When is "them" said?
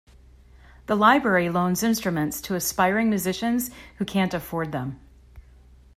4.71-4.99